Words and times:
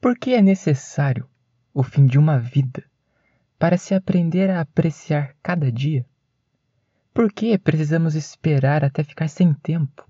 Por 0.00 0.16
que 0.16 0.32
é 0.32 0.40
necessário 0.40 1.28
o 1.74 1.82
fim 1.82 2.06
de 2.06 2.18
uma 2.18 2.38
vida 2.38 2.82
para 3.58 3.76
se 3.76 3.94
aprender 3.94 4.48
a 4.48 4.62
apreciar 4.62 5.36
cada 5.42 5.70
dia? 5.70 6.06
Por 7.12 7.30
que 7.30 7.58
precisamos 7.58 8.14
esperar 8.14 8.82
até 8.82 9.04
ficar 9.04 9.28
sem 9.28 9.52
tempo 9.52 10.08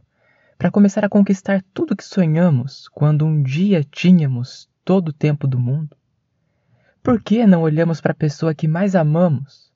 para 0.57 0.71
começar 0.71 1.05
a 1.05 1.09
conquistar 1.09 1.65
tudo 1.75 1.97
que 1.97 2.05
sonhamos 2.05 2.87
quando 2.91 3.27
um 3.27 3.43
dia 3.43 3.83
tínhamos 3.83 4.71
todo 4.85 5.09
o 5.09 5.13
tempo 5.13 5.49
do 5.49 5.59
mundo? 5.59 5.97
Por 7.03 7.21
que 7.21 7.45
não 7.45 7.63
olhamos 7.63 8.01
para 8.01 8.13
a 8.13 8.15
pessoa 8.15 8.55
que 8.55 8.69
mais 8.69 8.95
amamos 8.95 9.73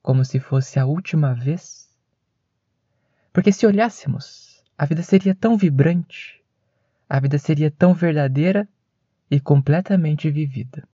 como 0.00 0.24
se 0.24 0.38
fosse 0.38 0.78
a 0.78 0.86
última 0.86 1.34
vez? 1.34 1.92
Porque 3.32 3.50
se 3.50 3.66
olhássemos, 3.66 4.62
a 4.78 4.86
vida 4.86 5.02
seria 5.02 5.34
tão 5.34 5.56
vibrante, 5.56 6.44
a 7.08 7.18
vida 7.18 7.38
seria 7.38 7.72
tão 7.72 7.92
verdadeira 7.92 8.68
e 9.30 9.38
completamente 9.38 10.30
vivida. 10.30 10.86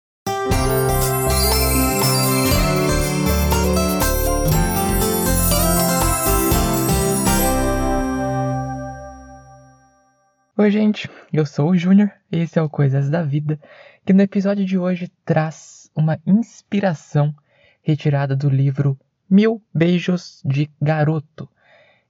Oi, 10.55 10.71
gente, 10.71 11.09
eu 11.31 11.45
sou 11.45 11.71
o 11.71 11.77
Júnior 11.77 12.12
e 12.31 12.38
esse 12.38 12.57
é 12.57 12.62
o 12.62 12.70
Coisas 12.70 13.09
da 13.09 13.23
Vida, 13.23 13.59
que 14.05 14.13
no 14.13 14.21
episódio 14.21 14.63
de 14.63 14.77
hoje 14.77 15.12
traz 15.26 15.91
uma 15.95 16.20
inspiração 16.26 17.35
retirada 17.81 18.35
do 18.35 18.49
livro 18.49 18.98
Mil 19.29 19.62
Beijos 19.73 20.41
de 20.45 20.70
Garoto. 20.81 21.49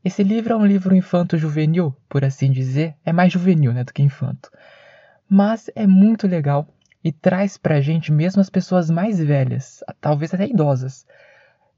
Esse 0.04 0.24
livro 0.24 0.54
é 0.54 0.56
um 0.58 0.66
livro 0.66 0.94
infanto-juvenil, 0.94 1.96
por 2.10 2.26
assim 2.26 2.52
dizer, 2.52 2.96
é 3.06 3.14
mais 3.14 3.32
juvenil 3.32 3.74
né, 3.74 3.84
do 3.84 3.94
que 3.94 4.04
infanto 4.04 4.52
mas 5.34 5.68
é 5.74 5.88
muito 5.88 6.28
legal 6.28 6.68
e 7.04 7.12
traz 7.12 7.58
pra 7.58 7.82
gente, 7.82 8.12
mesmo 8.12 8.40
as 8.40 8.52
pessoas 8.52 8.92
mais 8.92 9.18
velhas, 9.18 9.84
talvez 10.00 10.32
até 10.32 10.46
idosas, 10.46 11.08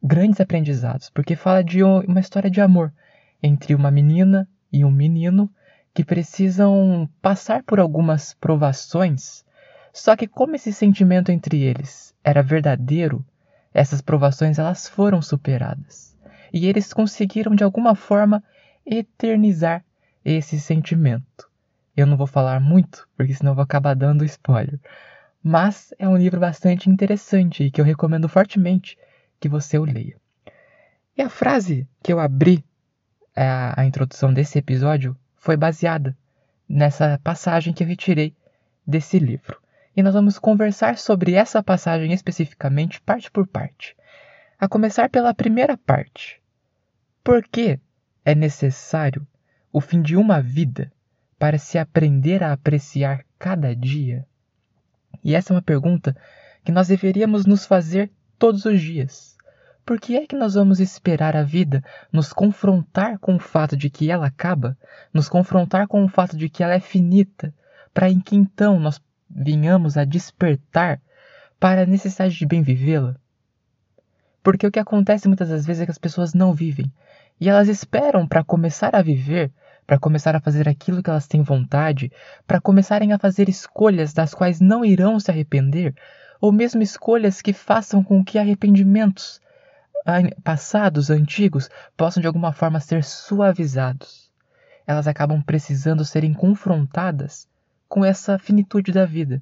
grandes 0.03 0.41
aprendizados, 0.41 1.09
porque 1.09 1.37
fala 1.37 1.63
de 1.63 1.81
uma 1.81 2.19
história 2.19 2.51
de 2.51 2.59
amor 2.59 2.91
entre 3.41 3.73
uma 3.73 3.89
menina 3.89 4.45
e 4.73 4.83
um 4.83 4.91
menino 4.91 5.49
que 5.93 6.03
precisam 6.03 7.09
passar 7.21 7.63
por 7.63 7.79
algumas 7.79 8.33
provações, 8.33 9.45
só 9.93 10.17
que 10.17 10.27
como 10.27 10.57
esse 10.57 10.73
sentimento 10.73 11.31
entre 11.31 11.63
eles 11.63 12.13
era 12.25 12.43
verdadeiro, 12.43 13.25
essas 13.73 14.01
provações 14.01 14.59
elas 14.59 14.89
foram 14.89 15.21
superadas. 15.21 16.13
E 16.51 16.67
eles 16.67 16.91
conseguiram 16.91 17.55
de 17.55 17.63
alguma 17.63 17.95
forma 17.95 18.43
eternizar 18.85 19.81
esse 20.25 20.59
sentimento. 20.59 21.54
Eu 21.95 22.05
não 22.05 22.17
vou 22.17 22.27
falar 22.27 22.59
muito, 22.59 23.07
porque 23.15 23.33
senão 23.33 23.51
eu 23.51 23.55
vou 23.55 23.63
acabar 23.63 23.95
dando 23.95 24.25
spoiler. 24.25 24.79
Mas 25.41 25.93
é 25.97 26.07
um 26.09 26.17
livro 26.17 26.39
bastante 26.39 26.89
interessante 26.89 27.63
e 27.63 27.71
que 27.71 27.79
eu 27.79 27.85
recomendo 27.85 28.27
fortemente 28.27 28.97
que 29.39 29.47
você 29.47 29.77
o 29.77 29.85
leia. 29.85 30.17
E 31.17 31.21
a 31.21 31.29
frase 31.29 31.87
que 32.03 32.11
eu 32.11 32.19
abri 32.19 32.65
a, 33.35 33.79
a 33.79 33.85
introdução 33.85 34.33
desse 34.33 34.57
episódio 34.57 35.15
foi 35.35 35.55
baseada 35.55 36.17
nessa 36.67 37.19
passagem 37.23 37.73
que 37.73 37.83
eu 37.83 37.87
retirei 37.87 38.35
desse 38.85 39.19
livro. 39.19 39.61
E 39.95 40.03
nós 40.03 40.13
vamos 40.13 40.37
conversar 40.37 40.97
sobre 40.97 41.33
essa 41.33 41.63
passagem 41.63 42.11
especificamente, 42.11 42.99
parte 42.99 43.31
por 43.31 43.47
parte. 43.47 43.95
A 44.59 44.67
começar 44.67 45.09
pela 45.09 45.33
primeira 45.33 45.77
parte. 45.77 46.41
Por 47.23 47.43
que 47.43 47.79
é 48.25 48.35
necessário 48.35 49.25
o 49.71 49.79
fim 49.79 50.01
de 50.01 50.17
uma 50.17 50.41
vida 50.41 50.91
para 51.37 51.57
se 51.57 51.77
aprender 51.77 52.43
a 52.43 52.53
apreciar 52.53 53.25
cada 53.37 53.75
dia? 53.75 54.25
E 55.23 55.35
essa 55.35 55.53
é 55.53 55.55
uma 55.55 55.61
pergunta 55.61 56.15
que 56.63 56.71
nós 56.71 56.87
deveríamos 56.87 57.45
nos 57.45 57.65
fazer 57.65 58.11
todos 58.37 58.65
os 58.65 58.81
dias. 58.81 59.35
Por 59.85 59.99
que 59.99 60.15
é 60.15 60.25
que 60.25 60.35
nós 60.35 60.55
vamos 60.55 60.79
esperar 60.79 61.35
a 61.35 61.43
vida 61.43 61.83
nos 62.11 62.33
confrontar 62.33 63.19
com 63.19 63.35
o 63.35 63.39
fato 63.39 63.77
de 63.77 63.89
que 63.89 64.09
ela 64.09 64.25
acaba, 64.25 64.75
nos 65.13 65.29
confrontar 65.29 65.87
com 65.87 66.03
o 66.03 66.07
fato 66.07 66.35
de 66.35 66.49
que 66.49 66.63
ela 66.63 66.73
é 66.73 66.79
finita, 66.79 67.53
para 67.93 68.09
em 68.09 68.19
que 68.19 68.35
então 68.35 68.79
nós 68.79 68.99
vinhamos 69.29 69.95
a 69.95 70.03
despertar 70.03 70.99
para 71.59 71.83
a 71.83 71.85
necessidade 71.85 72.35
de 72.35 72.45
bem 72.45 72.63
vivê-la? 72.63 73.15
Porque 74.41 74.65
o 74.65 74.71
que 74.71 74.79
acontece 74.79 75.27
muitas 75.27 75.49
das 75.49 75.65
vezes 75.65 75.83
é 75.83 75.85
que 75.85 75.91
as 75.91 75.97
pessoas 75.97 76.33
não 76.33 76.53
vivem, 76.53 76.91
e 77.39 77.49
elas 77.49 77.67
esperam 77.67 78.27
para 78.27 78.43
começar 78.43 78.95
a 78.95 79.01
viver 79.01 79.51
para 79.85 79.99
começar 79.99 80.35
a 80.35 80.39
fazer 80.39 80.67
aquilo 80.67 81.01
que 81.01 81.09
elas 81.09 81.27
têm 81.27 81.41
vontade, 81.41 82.11
para 82.47 82.61
começarem 82.61 83.13
a 83.13 83.19
fazer 83.19 83.47
escolhas 83.49 84.13
das 84.13 84.33
quais 84.33 84.59
não 84.59 84.83
irão 84.83 85.19
se 85.19 85.29
arrepender, 85.29 85.93
ou 86.41 86.51
mesmo 86.51 86.81
escolhas 86.81 87.41
que 87.41 87.53
façam 87.53 88.03
com 88.03 88.23
que 88.23 88.37
arrependimentos 88.37 89.41
passados, 90.43 91.09
antigos, 91.09 91.69
possam 91.97 92.21
de 92.21 92.27
alguma 92.27 92.53
forma 92.53 92.79
ser 92.79 93.03
suavizados. 93.03 94.29
Elas 94.85 95.07
acabam 95.07 95.41
precisando 95.41 96.05
serem 96.05 96.31
confrontadas 96.31 97.47
com 97.89 98.05
essa 98.05 98.37
finitude 98.37 98.91
da 98.91 99.05
vida. 99.05 99.41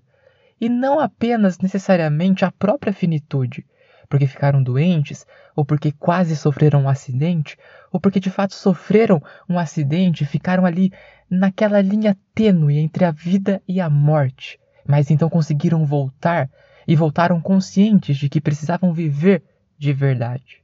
E 0.59 0.69
não 0.69 0.99
apenas 0.99 1.59
necessariamente 1.59 2.45
a 2.45 2.51
própria 2.51 2.93
finitude, 2.93 3.65
porque 4.13 4.28
ficaram 4.28 4.62
doentes, 4.62 5.25
ou 5.56 5.66
porque 5.66 5.91
quase 5.91 6.35
sofreram 6.35 6.84
um 6.84 6.88
acidente, 6.88 7.57
ou 7.91 8.00
porque 8.00 8.19
de 8.19 8.29
fato 8.29 8.53
sofreram 8.53 9.19
um 9.50 9.57
acidente 9.57 10.24
e 10.24 10.28
ficaram 10.28 10.68
ali 10.68 10.94
naquela 11.28 11.81
linha 11.81 12.16
tênue 12.35 12.78
entre 12.78 13.06
a 13.06 13.09
vida 13.09 13.59
e 13.68 13.81
a 13.81 13.90
morte, 13.90 14.59
mas 14.85 15.09
então 15.09 15.28
conseguiram 15.31 15.84
voltar 15.84 16.47
e 16.88 16.96
voltaram 16.96 17.41
conscientes 17.41 18.16
de 18.16 18.29
que 18.29 18.40
precisavam 18.40 18.94
viver 18.94 19.41
de 19.79 19.91
verdade. 19.91 20.62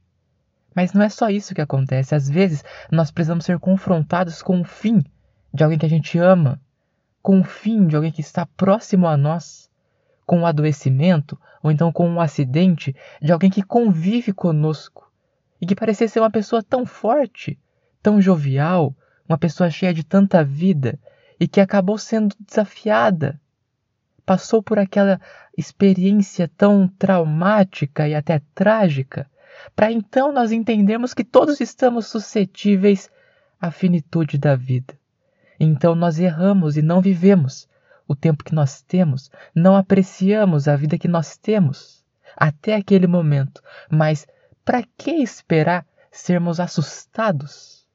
Mas 0.72 0.92
não 0.92 1.02
é 1.02 1.08
só 1.08 1.28
isso 1.28 1.52
que 1.52 1.60
acontece, 1.60 2.14
às 2.14 2.30
vezes 2.30 2.62
nós 2.88 3.10
precisamos 3.10 3.44
ser 3.44 3.58
confrontados 3.58 4.42
com 4.42 4.60
o 4.60 4.64
fim 4.64 5.02
de 5.52 5.64
alguém 5.64 5.76
que 5.76 5.86
a 5.86 5.90
gente 5.90 6.16
ama, 6.18 6.60
com 7.20 7.40
o 7.40 7.44
fim 7.44 7.88
de 7.88 7.96
alguém 7.96 8.12
que 8.12 8.20
está 8.20 8.46
próximo 8.46 9.08
a 9.08 9.16
nós 9.16 9.68
com 10.30 10.42
o 10.42 10.46
adoecimento 10.46 11.36
ou 11.60 11.72
então 11.72 11.90
com 11.90 12.08
um 12.08 12.20
acidente 12.20 12.94
de 13.20 13.32
alguém 13.32 13.50
que 13.50 13.64
convive 13.64 14.32
conosco 14.32 15.10
e 15.60 15.66
que 15.66 15.74
parecia 15.74 16.06
ser 16.06 16.20
uma 16.20 16.30
pessoa 16.30 16.62
tão 16.62 16.86
forte, 16.86 17.58
tão 18.00 18.20
jovial, 18.20 18.94
uma 19.28 19.36
pessoa 19.36 19.68
cheia 19.70 19.92
de 19.92 20.04
tanta 20.04 20.44
vida 20.44 20.96
e 21.40 21.48
que 21.48 21.60
acabou 21.60 21.98
sendo 21.98 22.36
desafiada. 22.46 23.40
Passou 24.24 24.62
por 24.62 24.78
aquela 24.78 25.20
experiência 25.58 26.48
tão 26.56 26.86
traumática 26.86 28.06
e 28.06 28.14
até 28.14 28.40
trágica, 28.54 29.28
para 29.74 29.90
então 29.90 30.32
nós 30.32 30.52
entendermos 30.52 31.12
que 31.12 31.24
todos 31.24 31.60
estamos 31.60 32.06
suscetíveis 32.06 33.10
à 33.60 33.72
finitude 33.72 34.38
da 34.38 34.54
vida. 34.54 34.96
Então 35.58 35.96
nós 35.96 36.20
erramos 36.20 36.76
e 36.76 36.82
não 36.82 37.00
vivemos, 37.00 37.68
o 38.10 38.16
tempo 38.16 38.42
que 38.42 38.52
nós 38.52 38.82
temos, 38.82 39.30
não 39.54 39.76
apreciamos 39.76 40.66
a 40.66 40.74
vida 40.74 40.98
que 40.98 41.06
nós 41.06 41.36
temos 41.36 42.04
até 42.36 42.74
aquele 42.74 43.06
momento. 43.06 43.62
Mas 43.88 44.26
para 44.64 44.82
que 44.98 45.12
esperar 45.12 45.86
sermos 46.10 46.58
assustados 46.58 47.86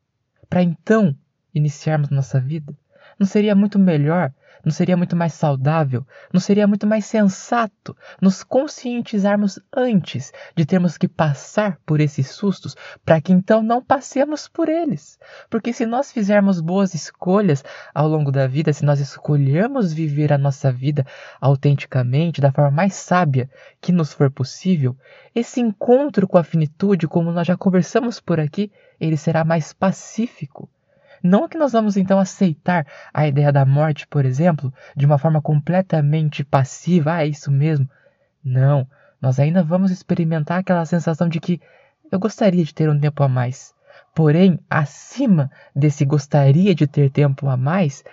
para 0.49 0.63
então 0.63 1.13
iniciarmos 1.53 2.09
nossa 2.09 2.39
vida? 2.39 2.73
Não 3.19 3.27
seria 3.27 3.53
muito 3.53 3.77
melhor 3.77 4.31
não 4.65 4.71
seria 4.71 4.97
muito 4.97 5.15
mais 5.15 5.33
saudável? 5.33 6.03
Não 6.33 6.39
seria 6.39 6.67
muito 6.67 6.87
mais 6.87 7.05
sensato 7.05 7.95
nos 8.19 8.43
conscientizarmos 8.43 9.59
antes 9.71 10.33
de 10.55 10.65
termos 10.65 10.97
que 10.97 11.07
passar 11.07 11.77
por 11.85 12.01
esses 12.01 12.31
sustos 12.31 12.75
para 13.05 13.21
que 13.21 13.31
então 13.31 13.61
não 13.61 13.79
passemos 13.81 14.47
por 14.47 14.67
eles? 14.67 15.19
Porque 15.51 15.71
se 15.71 15.85
nós 15.85 16.11
fizermos 16.11 16.59
boas 16.59 16.95
escolhas 16.95 17.63
ao 17.93 18.07
longo 18.07 18.31
da 18.31 18.47
vida, 18.47 18.73
se 18.73 18.83
nós 18.83 18.99
escolhermos 18.99 19.93
viver 19.93 20.33
a 20.33 20.37
nossa 20.37 20.71
vida 20.71 21.05
autenticamente, 21.39 22.41
da 22.41 22.51
forma 22.51 22.71
mais 22.71 22.95
sábia 22.95 23.49
que 23.79 23.91
nos 23.91 24.11
for 24.11 24.31
possível, 24.31 24.97
esse 25.35 25.61
encontro 25.61 26.27
com 26.27 26.39
a 26.39 26.43
finitude, 26.43 27.07
como 27.07 27.31
nós 27.31 27.45
já 27.45 27.55
conversamos 27.55 28.19
por 28.19 28.39
aqui, 28.39 28.71
ele 28.99 29.15
será 29.15 29.43
mais 29.43 29.73
pacífico 29.73 30.67
não 31.23 31.47
que 31.47 31.57
nós 31.57 31.71
vamos 31.71 31.97
então 31.97 32.19
aceitar 32.19 32.85
a 33.13 33.27
ideia 33.27 33.51
da 33.51 33.65
morte, 33.65 34.07
por 34.07 34.25
exemplo, 34.25 34.73
de 34.95 35.05
uma 35.05 35.17
forma 35.17 35.41
completamente 35.41 36.43
passiva, 36.43 37.13
ah, 37.13 37.23
é 37.23 37.27
isso 37.27 37.51
mesmo. 37.51 37.89
Não, 38.43 38.87
nós 39.21 39.39
ainda 39.39 39.63
vamos 39.63 39.91
experimentar 39.91 40.59
aquela 40.59 40.85
sensação 40.85 41.27
de 41.27 41.39
que 41.39 41.59
eu 42.11 42.19
gostaria 42.19 42.63
de 42.63 42.73
ter 42.73 42.89
um 42.89 42.99
tempo 42.99 43.23
a 43.23 43.27
mais. 43.27 43.73
Porém, 44.13 44.59
acima 44.69 45.51
desse 45.75 46.05
gostaria 46.05 46.73
de 46.73 46.87
ter 46.87 47.09
tempo 47.09 47.49
a 47.49 47.57
mais, 47.57 48.03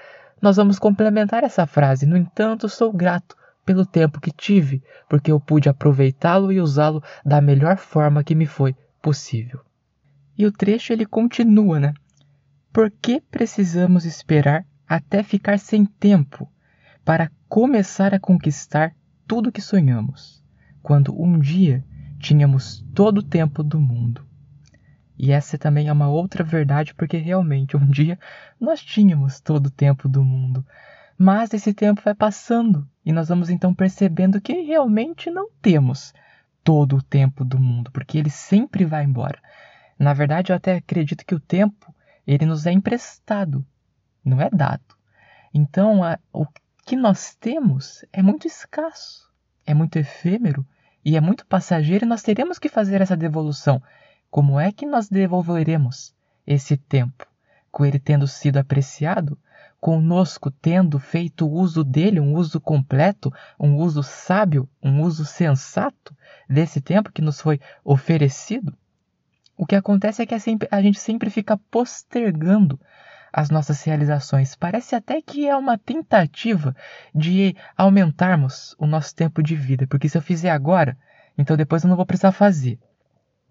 nós 0.40 0.56
vamos 0.56 0.78
complementar 0.78 1.44
essa 1.44 1.66
frase. 1.66 2.06
No 2.06 2.16
entanto, 2.16 2.68
sou 2.68 2.92
grato 2.92 3.36
pelo 3.64 3.86
tempo 3.86 4.20
que 4.20 4.32
tive, 4.32 4.82
porque 5.08 5.30
eu 5.30 5.38
pude 5.38 5.68
aproveitá-lo 5.68 6.50
e 6.50 6.60
usá-lo 6.60 7.02
da 7.24 7.40
melhor 7.40 7.76
forma 7.76 8.24
que 8.24 8.34
me 8.34 8.46
foi 8.46 8.74
possível. 9.00 9.60
E 10.36 10.44
o 10.46 10.50
trecho 10.50 10.92
ele 10.92 11.06
continua, 11.06 11.78
né? 11.78 11.94
Por 12.72 12.90
que 12.90 13.20
precisamos 13.20 14.06
esperar 14.06 14.64
até 14.88 15.22
ficar 15.22 15.58
sem 15.58 15.84
tempo 15.84 16.50
para 17.04 17.30
começar 17.48 18.14
a 18.14 18.18
conquistar 18.18 18.94
tudo 19.26 19.52
que 19.52 19.60
sonhamos, 19.60 20.42
quando 20.82 21.20
um 21.20 21.38
dia 21.38 21.84
tínhamos 22.18 22.84
todo 22.94 23.18
o 23.18 23.22
tempo 23.22 23.62
do 23.62 23.80
mundo. 23.80 24.24
E 25.18 25.32
essa 25.32 25.58
também 25.58 25.88
é 25.88 25.92
uma 25.92 26.08
outra 26.08 26.42
verdade, 26.42 26.94
porque 26.94 27.18
realmente 27.18 27.76
um 27.76 27.86
dia 27.86 28.18
nós 28.58 28.82
tínhamos 28.82 29.38
todo 29.40 29.66
o 29.66 29.70
tempo 29.70 30.08
do 30.08 30.24
mundo. 30.24 30.64
Mas 31.18 31.52
esse 31.52 31.74
tempo 31.74 32.00
vai 32.02 32.14
passando 32.14 32.88
e 33.04 33.12
nós 33.12 33.28
vamos 33.28 33.50
então 33.50 33.74
percebendo 33.74 34.40
que 34.40 34.62
realmente 34.62 35.30
não 35.30 35.50
temos 35.60 36.14
todo 36.64 36.96
o 36.96 37.02
tempo 37.02 37.44
do 37.44 37.58
mundo, 37.58 37.90
porque 37.92 38.18
ele 38.18 38.30
sempre 38.30 38.84
vai 38.84 39.04
embora. 39.04 39.38
Na 39.98 40.14
verdade, 40.14 40.52
eu 40.52 40.56
até 40.56 40.76
acredito 40.76 41.24
que 41.26 41.34
o 41.34 41.40
tempo 41.40 41.94
ele 42.26 42.46
nos 42.46 42.66
é 42.66 42.72
emprestado, 42.72 43.64
não 44.24 44.40
é 44.40 44.48
dado. 44.50 44.96
Então, 45.52 46.02
a, 46.02 46.18
o 46.32 46.46
que 46.84 46.96
nós 46.96 47.34
temos 47.34 48.04
é 48.12 48.22
muito 48.22 48.46
escasso, 48.46 49.30
é 49.66 49.74
muito 49.74 49.98
efêmero 49.98 50.66
e 51.04 51.16
é 51.16 51.20
muito 51.20 51.46
passageiro 51.46 52.04
e 52.04 52.08
nós 52.08 52.22
teremos 52.22 52.58
que 52.58 52.68
fazer 52.68 53.00
essa 53.00 53.16
devolução. 53.16 53.82
Como 54.30 54.58
é 54.58 54.72
que 54.72 54.86
nós 54.86 55.08
devolveremos 55.08 56.14
esse 56.46 56.76
tempo? 56.76 57.26
Com 57.70 57.84
ele 57.84 57.98
tendo 57.98 58.26
sido 58.26 58.58
apreciado, 58.58 59.38
conosco 59.80 60.50
tendo 60.50 60.98
feito 60.98 61.48
uso 61.48 61.82
dele, 61.82 62.20
um 62.20 62.34
uso 62.34 62.60
completo, 62.60 63.32
um 63.58 63.76
uso 63.76 64.02
sábio, 64.02 64.68
um 64.82 65.02
uso 65.02 65.24
sensato 65.24 66.16
desse 66.48 66.80
tempo 66.80 67.10
que 67.10 67.20
nos 67.20 67.40
foi 67.40 67.60
oferecido? 67.84 68.72
O 69.56 69.66
que 69.66 69.76
acontece 69.76 70.22
é 70.22 70.26
que 70.26 70.34
é 70.34 70.38
a 70.70 70.82
gente 70.82 70.98
sempre 70.98 71.30
fica 71.30 71.56
postergando 71.70 72.80
as 73.32 73.48
nossas 73.48 73.82
realizações. 73.82 74.54
Parece 74.54 74.94
até 74.94 75.22
que 75.22 75.48
é 75.48 75.56
uma 75.56 75.78
tentativa 75.78 76.76
de 77.14 77.56
aumentarmos 77.76 78.74
o 78.78 78.86
nosso 78.86 79.14
tempo 79.14 79.42
de 79.42 79.56
vida, 79.56 79.86
porque 79.86 80.08
se 80.08 80.18
eu 80.18 80.22
fizer 80.22 80.50
agora, 80.50 80.96
então 81.38 81.56
depois 81.56 81.82
eu 81.82 81.88
não 81.88 81.96
vou 81.96 82.04
precisar 82.04 82.32
fazer. 82.32 82.78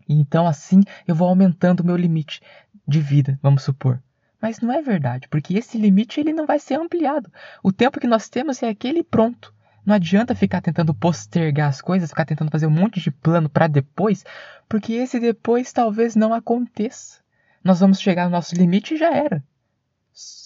Então 0.08 0.48
assim 0.48 0.82
eu 1.08 1.16
vou 1.16 1.28
aumentando 1.28 1.82
o 1.82 1.86
meu 1.86 1.96
limite 1.96 2.42
de 2.88 3.00
vida, 3.00 3.40
vamos 3.42 3.64
supor. 3.64 4.02
Mas 4.42 4.60
não 4.60 4.72
é 4.72 4.82
verdade, 4.82 5.28
porque 5.30 5.58
esse 5.58 5.78
limite 5.78 6.20
ele 6.20 6.34
não 6.34 6.46
vai 6.46 6.60
ser 6.60 6.76
ampliado. 6.76 7.32
O 7.64 7.72
tempo 7.72 8.00
que 8.00 8.08
nós 8.08 8.28
temos 8.28 8.62
é 8.64 8.70
aquele 8.70 9.04
pronto. 9.04 9.54
Não 9.86 9.96
adianta 9.96 10.36
ficar 10.36 10.62
tentando 10.62 10.94
postergar 10.94 11.70
as 11.70 11.82
coisas, 11.82 12.10
ficar 12.10 12.26
tentando 12.26 12.52
fazer 12.52 12.68
um 12.68 12.72
monte 12.72 13.00
de 13.00 13.12
plano 13.12 13.50
para 13.50 13.68
depois, 13.68 14.24
porque 14.70 14.94
esse 14.94 15.20
depois 15.20 15.74
talvez 15.74 16.16
não 16.16 16.34
aconteça. 16.34 17.20
Nós 17.64 17.80
vamos 17.80 18.00
chegar 18.00 18.26
no 18.26 18.32
nosso 18.32 18.56
limite 18.56 18.94
e 18.94 18.98
já 18.98 19.12
era 19.12 19.44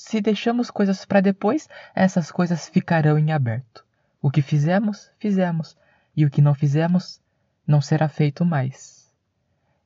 se 0.06 0.22
deixamos 0.22 0.70
coisas 0.70 1.04
para 1.04 1.20
depois, 1.20 1.68
essas 1.96 2.32
coisas 2.32 2.70
ficarão 2.70 3.18
em 3.18 3.32
aberto. 3.32 3.84
O 4.22 4.30
que 4.30 4.42
fizemos, 4.42 5.12
fizemos, 5.18 5.76
e 6.16 6.24
o 6.24 6.30
que 6.30 6.42
não 6.42 6.54
fizemos, 6.54 7.20
não 7.66 7.82
será 7.82 8.08
feito 8.08 8.46
mais. 8.46 9.12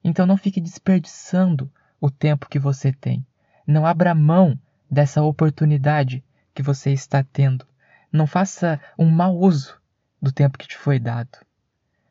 Então 0.03 0.25
não 0.25 0.35
fique 0.35 0.59
desperdiçando 0.59 1.71
o 2.01 2.11
tempo 2.11 2.49
que 2.49 2.59
você 2.59 2.91
tem. 2.91 3.25
Não 3.65 3.85
abra 3.85 4.13
mão 4.13 4.59
dessa 4.91 5.23
oportunidade 5.23 6.23
que 6.53 6.61
você 6.61 6.91
está 6.91 7.23
tendo. 7.23 7.65
Não 8.11 8.25
faça 8.25 8.79
um 8.97 9.09
mau 9.09 9.37
uso 9.37 9.79
do 10.21 10.31
tempo 10.31 10.57
que 10.57 10.67
te 10.67 10.77
foi 10.77 10.99
dado. 10.99 11.37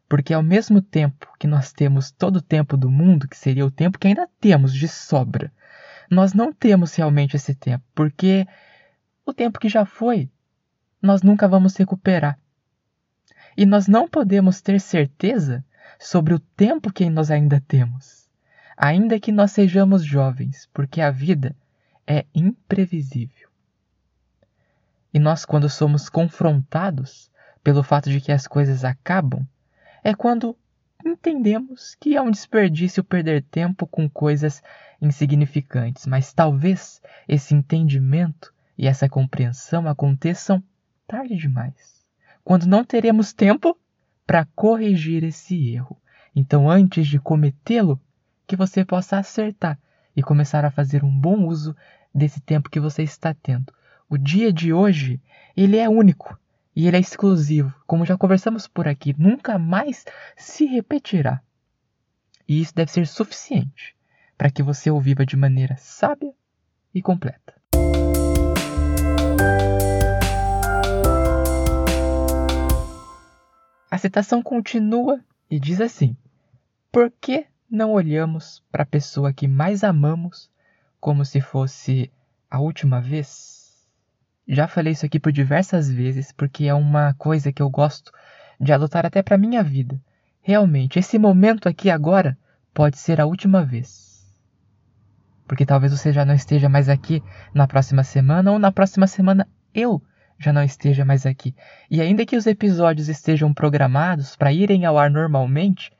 Porque 0.08 0.32
ao 0.32 0.42
mesmo 0.42 0.80
tempo 0.80 1.32
que 1.38 1.46
nós 1.46 1.72
temos 1.72 2.10
todo 2.10 2.36
o 2.36 2.42
tempo 2.42 2.76
do 2.76 2.90
mundo, 2.90 3.28
que 3.28 3.36
seria 3.36 3.66
o 3.66 3.70
tempo 3.70 3.98
que 3.98 4.06
ainda 4.06 4.28
temos 4.40 4.72
de 4.72 4.88
sobra, 4.88 5.52
nós 6.10 6.32
não 6.32 6.52
temos 6.52 6.94
realmente 6.94 7.36
esse 7.36 7.54
tempo, 7.54 7.84
porque 7.94 8.46
o 9.26 9.32
tempo 9.34 9.58
que 9.58 9.68
já 9.68 9.84
foi, 9.84 10.30
nós 11.02 11.22
nunca 11.22 11.46
vamos 11.46 11.76
recuperar. 11.76 12.38
E 13.56 13.66
nós 13.66 13.86
não 13.86 14.08
podemos 14.08 14.60
ter 14.60 14.80
certeza 14.80 15.64
sobre 15.98 16.32
o 16.32 16.38
tempo 16.38 16.92
que 16.92 17.10
nós 17.10 17.30
ainda 17.30 17.62
temos, 17.66 18.30
ainda 18.76 19.20
que 19.20 19.32
nós 19.32 19.52
sejamos 19.52 20.04
jovens, 20.04 20.68
porque 20.72 21.00
a 21.00 21.10
vida 21.10 21.54
é 22.06 22.24
imprevisível. 22.34 23.47
E 25.12 25.18
nós, 25.18 25.44
quando 25.44 25.68
somos 25.68 26.08
confrontados 26.08 27.30
pelo 27.62 27.82
fato 27.82 28.10
de 28.10 28.20
que 28.20 28.32
as 28.32 28.46
coisas 28.46 28.84
acabam, 28.84 29.46
é 30.02 30.14
quando 30.14 30.56
entendemos 31.04 31.94
que 31.94 32.16
é 32.16 32.22
um 32.22 32.30
desperdício 32.30 33.02
perder 33.02 33.42
tempo 33.42 33.86
com 33.86 34.08
coisas 34.08 34.62
insignificantes, 35.00 36.06
mas 36.06 36.32
talvez 36.32 37.00
esse 37.26 37.54
entendimento 37.54 38.52
e 38.76 38.86
essa 38.86 39.08
compreensão 39.08 39.88
aconteçam 39.88 40.62
tarde 41.06 41.36
demais, 41.36 42.06
quando 42.44 42.66
não 42.66 42.84
teremos 42.84 43.32
tempo 43.32 43.76
para 44.26 44.46
corrigir 44.54 45.24
esse 45.24 45.70
erro. 45.70 46.00
Então, 46.34 46.70
antes 46.70 47.06
de 47.06 47.18
cometê-lo, 47.18 48.00
que 48.46 48.56
você 48.56 48.84
possa 48.84 49.18
acertar 49.18 49.78
e 50.14 50.22
começar 50.22 50.64
a 50.64 50.70
fazer 50.70 51.04
um 51.04 51.20
bom 51.20 51.46
uso 51.46 51.74
desse 52.14 52.40
tempo 52.40 52.70
que 52.70 52.80
você 52.80 53.02
está 53.02 53.34
tendo. 53.34 53.72
O 54.10 54.16
dia 54.16 54.50
de 54.50 54.72
hoje, 54.72 55.20
ele 55.54 55.76
é 55.76 55.86
único 55.86 56.38
e 56.74 56.86
ele 56.86 56.96
é 56.96 57.00
exclusivo, 57.00 57.74
como 57.86 58.06
já 58.06 58.16
conversamos 58.16 58.66
por 58.66 58.88
aqui, 58.88 59.14
nunca 59.18 59.58
mais 59.58 60.06
se 60.34 60.64
repetirá. 60.64 61.42
E 62.48 62.58
isso 62.58 62.74
deve 62.74 62.90
ser 62.90 63.06
suficiente 63.06 63.94
para 64.38 64.50
que 64.50 64.62
você 64.62 64.90
o 64.90 64.98
viva 64.98 65.26
de 65.26 65.36
maneira 65.36 65.76
sábia 65.76 66.32
e 66.94 67.02
completa. 67.02 67.54
A 73.90 73.98
citação 73.98 74.42
continua 74.42 75.22
e 75.50 75.60
diz 75.60 75.82
assim: 75.82 76.16
Por 76.90 77.12
que 77.20 77.46
não 77.70 77.92
olhamos 77.92 78.62
para 78.72 78.84
a 78.84 78.86
pessoa 78.86 79.34
que 79.34 79.46
mais 79.46 79.84
amamos 79.84 80.50
como 80.98 81.26
se 81.26 81.42
fosse 81.42 82.10
a 82.50 82.58
última 82.58 83.02
vez? 83.02 83.57
Já 84.48 84.66
falei 84.66 84.94
isso 84.94 85.04
aqui 85.04 85.20
por 85.20 85.30
diversas 85.30 85.90
vezes 85.90 86.32
porque 86.32 86.64
é 86.64 86.74
uma 86.74 87.14
coisa 87.14 87.52
que 87.52 87.62
eu 87.62 87.68
gosto 87.68 88.10
de 88.58 88.72
adotar 88.72 89.04
até 89.04 89.22
para 89.22 89.38
minha 89.38 89.62
vida. 89.62 90.00
Realmente, 90.40 90.98
esse 90.98 91.18
momento 91.18 91.68
aqui 91.68 91.90
agora 91.90 92.36
pode 92.72 92.98
ser 92.98 93.20
a 93.20 93.26
última 93.26 93.64
vez 93.64 94.08
porque 95.48 95.64
talvez 95.64 95.90
você 95.90 96.12
já 96.12 96.24
não 96.24 96.34
esteja 96.34 96.68
mais 96.68 96.88
aqui 96.90 97.22
na 97.54 97.66
próxima 97.66 98.04
semana 98.04 98.52
ou 98.52 98.58
na 98.58 98.70
próxima 98.70 99.06
semana 99.06 99.48
eu 99.74 100.00
já 100.38 100.52
não 100.52 100.62
esteja 100.62 101.04
mais 101.04 101.24
aqui. 101.26 101.54
E 101.90 102.00
ainda 102.00 102.24
que 102.26 102.36
os 102.36 102.46
episódios 102.46 103.08
estejam 103.08 103.52
programados 103.52 104.36
para 104.36 104.52
irem 104.52 104.84
ao 104.84 104.98
ar 104.98 105.10
normalmente, 105.10 105.90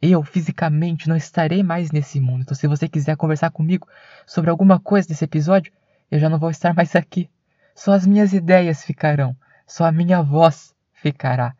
eu 0.00 0.22
fisicamente 0.22 1.08
não 1.08 1.16
estarei 1.16 1.62
mais 1.62 1.90
nesse 1.90 2.20
mundo. 2.20 2.42
Então, 2.42 2.54
se 2.54 2.66
você 2.66 2.88
quiser 2.88 3.16
conversar 3.16 3.50
comigo 3.50 3.86
sobre 4.24 4.50
alguma 4.50 4.80
coisa 4.80 5.08
desse 5.08 5.24
episódio, 5.24 5.72
eu 6.10 6.18
já 6.18 6.30
não 6.30 6.38
vou 6.38 6.50
estar 6.50 6.72
mais 6.72 6.96
aqui. 6.96 7.28
Só 7.74 7.92
as 7.92 8.06
minhas 8.06 8.32
ideias 8.32 8.84
ficarão, 8.84 9.36
só 9.66 9.84
a 9.84 9.92
minha 9.92 10.22
voz 10.22 10.74
ficará, 10.92 11.54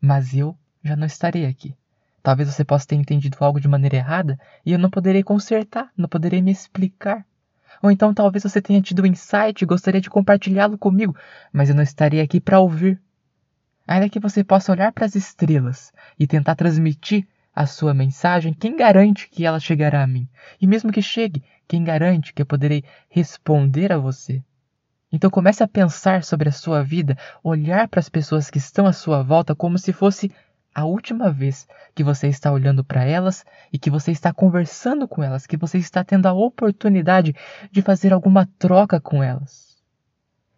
mas 0.00 0.34
eu 0.34 0.56
já 0.82 0.96
não 0.96 1.06
estarei 1.06 1.46
aqui. 1.46 1.76
Talvez 2.22 2.52
você 2.52 2.64
possa 2.64 2.86
ter 2.86 2.96
entendido 2.96 3.36
algo 3.40 3.60
de 3.60 3.68
maneira 3.68 3.96
errada 3.96 4.38
e 4.64 4.72
eu 4.72 4.78
não 4.78 4.90
poderei 4.90 5.22
consertar, 5.22 5.90
não 5.96 6.08
poderei 6.08 6.40
me 6.40 6.50
explicar. 6.50 7.24
Ou 7.82 7.90
então 7.90 8.14
talvez 8.14 8.42
você 8.42 8.62
tenha 8.62 8.80
tido 8.80 9.02
um 9.02 9.06
insight 9.06 9.62
e 9.62 9.66
gostaria 9.66 10.00
de 10.00 10.10
compartilhá-lo 10.10 10.78
comigo, 10.78 11.14
mas 11.52 11.68
eu 11.68 11.74
não 11.74 11.82
estarei 11.82 12.20
aqui 12.20 12.40
para 12.40 12.60
ouvir. 12.60 13.00
Ainda 13.86 14.08
que 14.08 14.18
você 14.18 14.42
possa 14.42 14.72
olhar 14.72 14.90
para 14.92 15.04
as 15.04 15.14
estrelas 15.14 15.92
e 16.18 16.26
tentar 16.26 16.54
transmitir 16.54 17.26
a 17.54 17.66
sua 17.66 17.94
mensagem, 17.94 18.52
quem 18.54 18.76
garante 18.76 19.28
que 19.28 19.44
ela 19.44 19.60
chegará 19.60 20.02
a 20.02 20.06
mim? 20.06 20.28
E 20.60 20.66
mesmo 20.66 20.90
que 20.90 21.02
chegue, 21.02 21.44
quem 21.68 21.84
garante 21.84 22.32
que 22.32 22.42
eu 22.42 22.46
poderei 22.46 22.82
responder 23.08 23.92
a 23.92 23.98
você? 23.98 24.42
Então 25.14 25.30
comece 25.30 25.62
a 25.62 25.68
pensar 25.68 26.24
sobre 26.24 26.48
a 26.48 26.52
sua 26.52 26.82
vida, 26.82 27.16
olhar 27.40 27.86
para 27.86 28.00
as 28.00 28.08
pessoas 28.08 28.50
que 28.50 28.58
estão 28.58 28.84
à 28.84 28.92
sua 28.92 29.22
volta 29.22 29.54
como 29.54 29.78
se 29.78 29.92
fosse 29.92 30.28
a 30.74 30.84
última 30.84 31.30
vez 31.30 31.68
que 31.94 32.02
você 32.02 32.26
está 32.26 32.50
olhando 32.50 32.82
para 32.82 33.04
elas 33.04 33.44
e 33.72 33.78
que 33.78 33.90
você 33.90 34.10
está 34.10 34.32
conversando 34.32 35.06
com 35.06 35.22
elas, 35.22 35.46
que 35.46 35.56
você 35.56 35.78
está 35.78 36.02
tendo 36.02 36.26
a 36.26 36.32
oportunidade 36.32 37.32
de 37.70 37.80
fazer 37.80 38.12
alguma 38.12 38.44
troca 38.58 39.00
com 39.00 39.22
elas. 39.22 39.76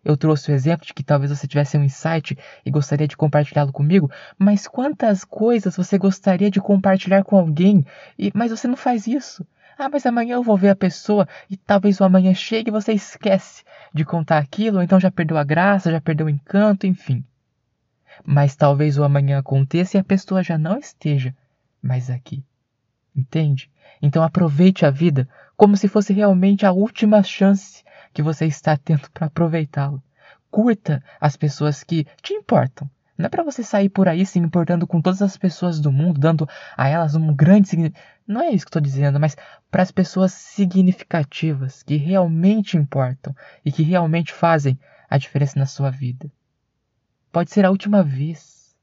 Eu 0.02 0.16
trouxe 0.16 0.50
o 0.50 0.54
exemplo 0.54 0.86
de 0.86 0.94
que 0.94 1.04
talvez 1.04 1.30
você 1.30 1.46
tivesse 1.46 1.76
um 1.76 1.84
insight 1.84 2.38
e 2.64 2.70
gostaria 2.70 3.06
de 3.06 3.16
compartilhá-lo 3.16 3.74
comigo, 3.74 4.10
mas 4.38 4.66
quantas 4.66 5.22
coisas 5.22 5.76
você 5.76 5.98
gostaria 5.98 6.50
de 6.50 6.62
compartilhar 6.62 7.24
com 7.24 7.36
alguém, 7.36 7.84
e, 8.18 8.32
mas 8.34 8.50
você 8.50 8.66
não 8.66 8.76
faz 8.76 9.06
isso. 9.06 9.46
Ah, 9.78 9.88
mas 9.88 10.06
amanhã 10.06 10.34
eu 10.34 10.42
vou 10.42 10.56
ver 10.56 10.70
a 10.70 10.76
pessoa 10.76 11.28
e 11.50 11.56
talvez 11.56 12.00
o 12.00 12.04
amanhã 12.04 12.32
chegue 12.34 12.70
e 12.70 12.72
você 12.72 12.92
esquece 12.92 13.62
de 13.92 14.04
contar 14.04 14.38
aquilo, 14.38 14.78
ou 14.78 14.82
então 14.82 14.98
já 14.98 15.10
perdeu 15.10 15.36
a 15.36 15.44
graça, 15.44 15.90
já 15.90 16.00
perdeu 16.00 16.26
o 16.26 16.30
encanto, 16.30 16.86
enfim 16.86 17.24
mas 18.24 18.56
talvez 18.56 18.98
o 18.98 19.04
amanhã 19.04 19.38
aconteça 19.38 19.96
e 19.96 20.00
a 20.00 20.04
pessoa 20.04 20.42
já 20.42 20.56
não 20.56 20.78
esteja 20.78 21.34
mais 21.82 22.10
aqui. 22.10 22.44
Entende? 23.14 23.70
Então 24.00 24.22
aproveite 24.22 24.84
a 24.84 24.90
vida 24.90 25.28
como 25.56 25.76
se 25.76 25.88
fosse 25.88 26.12
realmente 26.12 26.66
a 26.66 26.72
última 26.72 27.22
chance 27.22 27.82
que 28.12 28.22
você 28.22 28.46
está 28.46 28.76
tendo 28.76 29.10
para 29.10 29.26
aproveitá-la. 29.26 30.02
Curta 30.50 31.02
as 31.20 31.36
pessoas 31.36 31.82
que 31.82 32.06
te 32.22 32.32
importam. 32.34 32.88
Não 33.16 33.26
é 33.26 33.28
para 33.28 33.42
você 33.42 33.62
sair 33.62 33.88
por 33.88 34.08
aí 34.08 34.26
se 34.26 34.38
importando 34.38 34.86
com 34.86 35.00
todas 35.00 35.22
as 35.22 35.36
pessoas 35.36 35.80
do 35.80 35.90
mundo, 35.90 36.20
dando 36.20 36.48
a 36.76 36.88
elas 36.88 37.14
um 37.14 37.34
grande 37.34 37.68
significado. 37.68 38.04
Não 38.26 38.42
é 38.42 38.50
isso 38.50 38.64
que 38.64 38.68
estou 38.68 38.82
dizendo, 38.82 39.18
mas 39.18 39.36
para 39.70 39.82
as 39.82 39.90
pessoas 39.90 40.32
significativas, 40.32 41.82
que 41.82 41.96
realmente 41.96 42.76
importam 42.76 43.34
e 43.64 43.72
que 43.72 43.82
realmente 43.82 44.32
fazem 44.32 44.78
a 45.08 45.16
diferença 45.16 45.58
na 45.58 45.66
sua 45.66 45.90
vida. 45.90 46.30
Pode 47.32 47.50
ser 47.50 47.64
a 47.64 47.70
última 47.70 48.02
vez. 48.02 48.74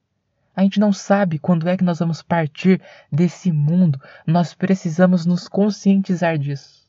A 0.55 0.61
gente 0.61 0.79
não 0.79 0.93
sabe 0.93 1.39
quando 1.39 1.67
é 1.67 1.75
que 1.75 1.83
nós 1.83 1.99
vamos 1.99 2.21
partir 2.21 2.81
desse 3.11 3.51
mundo. 3.51 3.99
Nós 4.25 4.53
precisamos 4.53 5.25
nos 5.25 5.47
conscientizar 5.47 6.37
disso. 6.37 6.82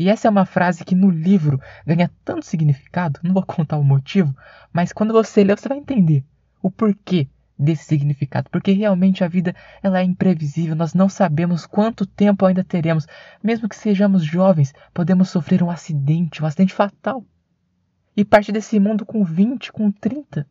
E 0.00 0.08
essa 0.08 0.26
é 0.26 0.30
uma 0.30 0.46
frase 0.46 0.82
que 0.82 0.94
no 0.94 1.10
livro 1.10 1.60
ganha 1.86 2.10
tanto 2.24 2.46
significado, 2.46 3.20
não 3.22 3.34
vou 3.34 3.44
contar 3.44 3.76
o 3.76 3.84
motivo, 3.84 4.34
mas 4.72 4.94
quando 4.94 5.12
você 5.12 5.44
lê 5.44 5.54
você 5.54 5.68
vai 5.68 5.76
entender 5.76 6.24
o 6.62 6.70
porquê 6.70 7.28
desse 7.58 7.84
significado, 7.84 8.48
porque 8.48 8.72
realmente 8.72 9.22
a 9.22 9.28
vida 9.28 9.54
ela 9.82 10.00
é 10.00 10.02
imprevisível, 10.02 10.74
nós 10.74 10.94
não 10.94 11.06
sabemos 11.06 11.66
quanto 11.66 12.06
tempo 12.06 12.46
ainda 12.46 12.64
teremos, 12.64 13.06
mesmo 13.42 13.68
que 13.68 13.76
sejamos 13.76 14.24
jovens, 14.24 14.72
podemos 14.94 15.28
sofrer 15.28 15.62
um 15.62 15.70
acidente, 15.70 16.42
um 16.42 16.46
acidente 16.46 16.72
fatal. 16.72 17.22
E 18.16 18.24
partir 18.24 18.52
desse 18.52 18.80
mundo 18.80 19.04
com 19.04 19.22
20, 19.22 19.70
com 19.70 19.92
30 19.92 20.48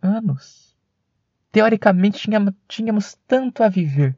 anos. 0.00 0.72
Teoricamente 1.50 2.20
tínhamos, 2.20 2.54
tínhamos 2.68 3.18
tanto 3.26 3.64
a 3.64 3.68
viver, 3.68 4.16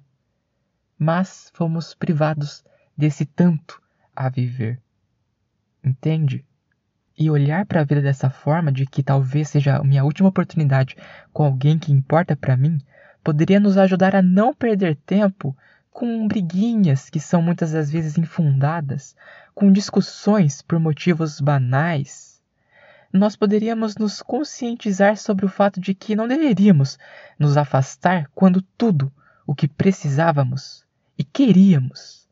mas 0.98 1.50
fomos 1.54 1.94
privados 1.94 2.62
desse 2.94 3.24
tanto 3.24 3.85
a 4.16 4.30
viver. 4.30 4.80
Entende? 5.84 6.44
E 7.18 7.30
olhar 7.30 7.64
para 7.66 7.82
a 7.82 7.84
vida 7.84 8.02
dessa 8.02 8.28
forma, 8.28 8.72
de 8.72 8.86
que 8.86 9.02
talvez 9.02 9.48
seja 9.48 9.76
a 9.76 9.84
minha 9.84 10.04
última 10.04 10.28
oportunidade 10.28 10.96
com 11.32 11.44
alguém 11.44 11.78
que 11.78 11.92
importa 11.92 12.34
para 12.34 12.56
mim, 12.56 12.78
poderia 13.22 13.60
nos 13.60 13.76
ajudar 13.76 14.16
a 14.16 14.22
não 14.22 14.54
perder 14.54 14.96
tempo 15.06 15.56
com 15.90 16.28
briguinhas 16.28 17.08
que 17.08 17.18
são 17.18 17.40
muitas 17.40 17.72
das 17.72 17.90
vezes 17.90 18.18
infundadas, 18.18 19.16
com 19.54 19.72
discussões 19.72 20.60
por 20.60 20.78
motivos 20.78 21.40
banais. 21.40 22.42
Nós 23.10 23.34
poderíamos 23.34 23.96
nos 23.96 24.20
conscientizar 24.20 25.16
sobre 25.16 25.46
o 25.46 25.48
fato 25.48 25.80
de 25.80 25.94
que 25.94 26.14
não 26.14 26.28
deveríamos 26.28 26.98
nos 27.38 27.56
afastar 27.56 28.30
quando 28.34 28.60
tudo 28.76 29.10
o 29.46 29.54
que 29.54 29.66
precisávamos 29.66 30.84
e 31.16 31.24
queríamos 31.24 32.25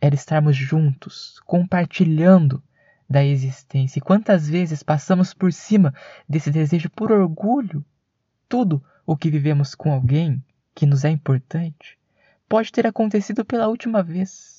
era 0.00 0.14
estarmos 0.14 0.56
juntos, 0.56 1.40
compartilhando 1.46 2.62
da 3.08 3.24
existência. 3.24 3.98
E 3.98 4.02
quantas 4.02 4.48
vezes 4.48 4.82
passamos 4.82 5.32
por 5.32 5.52
cima 5.52 5.94
desse 6.28 6.50
desejo 6.50 6.90
por 6.90 7.12
orgulho? 7.12 7.84
Tudo 8.48 8.82
o 9.06 9.16
que 9.16 9.30
vivemos 9.30 9.74
com 9.74 9.92
alguém 9.92 10.42
que 10.74 10.86
nos 10.86 11.04
é 11.04 11.10
importante 11.10 11.98
pode 12.48 12.70
ter 12.70 12.86
acontecido 12.86 13.44
pela 13.44 13.68
última 13.68 14.02
vez. 14.02 14.56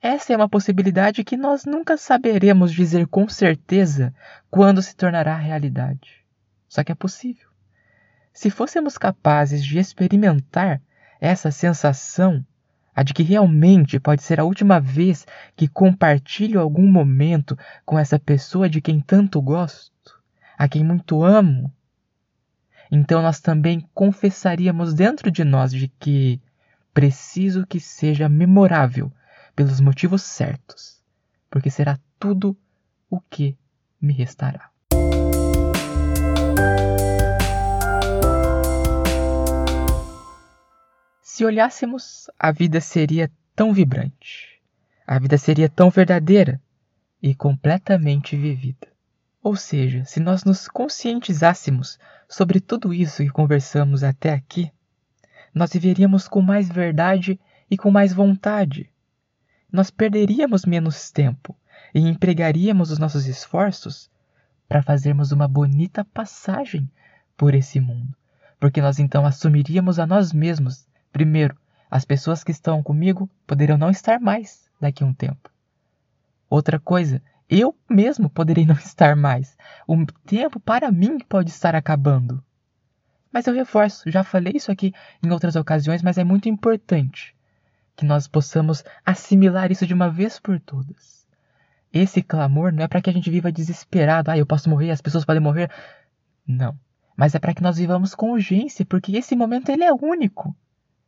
Essa 0.00 0.32
é 0.32 0.36
uma 0.36 0.48
possibilidade 0.48 1.22
que 1.22 1.36
nós 1.36 1.64
nunca 1.64 1.96
saberemos 1.96 2.72
dizer 2.72 3.06
com 3.06 3.28
certeza 3.28 4.14
quando 4.50 4.82
se 4.82 4.96
tornará 4.96 5.36
realidade. 5.36 6.24
Só 6.68 6.82
que 6.82 6.90
é 6.90 6.94
possível. 6.94 7.48
Se 8.32 8.50
fôssemos 8.50 8.98
capazes 8.98 9.64
de 9.64 9.78
experimentar 9.78 10.82
essa 11.20 11.50
sensação 11.52 12.44
a 12.94 13.02
de 13.02 13.14
que 13.14 13.22
realmente 13.22 13.98
pode 13.98 14.22
ser 14.22 14.38
a 14.38 14.44
última 14.44 14.78
vez 14.78 15.26
que 15.56 15.66
compartilho 15.68 16.60
algum 16.60 16.86
momento 16.86 17.56
com 17.84 17.98
essa 17.98 18.18
pessoa 18.18 18.68
de 18.68 18.80
quem 18.80 19.00
tanto 19.00 19.40
gosto, 19.40 20.20
a 20.58 20.68
quem 20.68 20.84
muito 20.84 21.24
amo, 21.24 21.72
então 22.94 23.22
nós 23.22 23.40
também 23.40 23.88
confessaríamos 23.94 24.92
dentro 24.92 25.30
de 25.30 25.42
nós 25.44 25.72
de 25.72 25.88
que 25.88 26.38
preciso 26.92 27.66
que 27.66 27.80
seja 27.80 28.28
memorável 28.28 29.10
pelos 29.56 29.80
motivos 29.80 30.20
certos, 30.20 31.02
porque 31.48 31.70
será 31.70 31.98
tudo 32.18 32.54
o 33.08 33.18
que 33.18 33.56
me 33.98 34.12
restará. 34.12 34.71
Se 41.34 41.46
olhássemos, 41.46 42.30
a 42.38 42.52
vida 42.52 42.78
seria 42.78 43.32
tão 43.56 43.72
vibrante, 43.72 44.60
a 45.06 45.18
vida 45.18 45.38
seria 45.38 45.66
tão 45.66 45.88
verdadeira 45.88 46.60
e 47.22 47.34
completamente 47.34 48.36
vivida. 48.36 48.86
Ou 49.42 49.56
seja, 49.56 50.04
se 50.04 50.20
nós 50.20 50.44
nos 50.44 50.68
conscientizássemos 50.68 51.98
sobre 52.28 52.60
tudo 52.60 52.92
isso 52.92 53.22
que 53.22 53.30
conversamos 53.30 54.04
até 54.04 54.34
aqui, 54.34 54.70
nós 55.54 55.72
viveríamos 55.72 56.28
com 56.28 56.42
mais 56.42 56.68
verdade 56.68 57.40
e 57.70 57.78
com 57.78 57.90
mais 57.90 58.12
vontade. 58.12 58.90
Nós 59.72 59.90
perderíamos 59.90 60.66
menos 60.66 61.10
tempo 61.10 61.56
e 61.94 62.00
empregaríamos 62.00 62.90
os 62.90 62.98
nossos 62.98 63.24
esforços 63.26 64.10
para 64.68 64.82
fazermos 64.82 65.32
uma 65.32 65.48
bonita 65.48 66.04
passagem 66.04 66.86
por 67.38 67.54
esse 67.54 67.80
mundo, 67.80 68.14
porque 68.60 68.82
nós 68.82 68.98
então 68.98 69.24
assumiríamos 69.24 69.98
a 69.98 70.06
nós 70.06 70.30
mesmos 70.30 70.91
Primeiro, 71.12 71.56
as 71.90 72.04
pessoas 72.04 72.42
que 72.42 72.50
estão 72.50 72.82
comigo 72.82 73.28
poderão 73.46 73.76
não 73.76 73.90
estar 73.90 74.18
mais 74.18 74.70
daqui 74.80 75.04
a 75.04 75.06
um 75.06 75.12
tempo. 75.12 75.50
Outra 76.48 76.80
coisa, 76.80 77.22
eu 77.48 77.76
mesmo 77.88 78.30
poderei 78.30 78.64
não 78.64 78.74
estar 78.80 79.14
mais. 79.14 79.56
O 79.86 80.06
tempo 80.24 80.58
para 80.58 80.90
mim 80.90 81.18
pode 81.18 81.50
estar 81.50 81.74
acabando. 81.74 82.42
Mas 83.30 83.46
eu 83.46 83.54
reforço, 83.54 84.10
já 84.10 84.24
falei 84.24 84.54
isso 84.56 84.72
aqui 84.72 84.92
em 85.22 85.30
outras 85.30 85.56
ocasiões, 85.56 86.02
mas 86.02 86.18
é 86.18 86.24
muito 86.24 86.48
importante 86.48 87.34
que 87.96 88.04
nós 88.04 88.26
possamos 88.26 88.84
assimilar 89.04 89.70
isso 89.70 89.86
de 89.86 89.94
uma 89.94 90.10
vez 90.10 90.38
por 90.38 90.58
todas. 90.58 91.26
Esse 91.92 92.22
clamor 92.22 92.72
não 92.72 92.82
é 92.82 92.88
para 92.88 93.02
que 93.02 93.10
a 93.10 93.12
gente 93.12 93.30
viva 93.30 93.52
desesperado, 93.52 94.30
ah, 94.30 94.38
eu 94.38 94.46
posso 94.46 94.68
morrer, 94.68 94.90
as 94.90 95.02
pessoas 95.02 95.24
podem 95.24 95.42
morrer. 95.42 95.70
Não. 96.46 96.78
Mas 97.14 97.34
é 97.34 97.38
para 97.38 97.52
que 97.54 97.62
nós 97.62 97.76
vivamos 97.76 98.14
com 98.14 98.32
urgência, 98.32 98.84
porque 98.84 99.16
esse 99.16 99.36
momento 99.36 99.68
ele 99.68 99.84
é 99.84 99.92
único. 99.92 100.56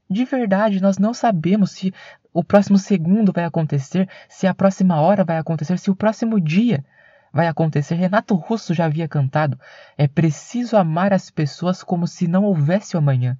De 0.09 0.25
verdade, 0.25 0.81
nós 0.81 0.99
não 0.99 1.15
sabemos 1.15 1.71
se 1.71 1.93
o 2.33 2.45
próximo 2.45 2.77
segundo 2.79 3.33
vai 3.33 3.45
acontecer, 3.45 4.09
se 4.29 4.47
a 4.47 4.55
próxima 4.55 5.01
hora 5.01 5.25
vai 5.25 5.39
acontecer, 5.39 5.79
se 5.79 5.91
o 5.91 5.97
próximo 5.97 6.41
dia 6.41 6.85
vai 7.33 7.49
acontecer. 7.49 7.95
Renato 7.95 8.35
Russo 8.35 8.75
já 8.75 8.85
havia 8.85 9.09
cantado: 9.09 9.59
é 9.97 10.07
preciso 10.07 10.77
amar 10.77 11.13
as 11.13 11.31
pessoas 11.31 11.83
como 11.83 12.07
se 12.07 12.29
não 12.29 12.45
houvesse 12.45 12.97
amanhã. 12.97 13.39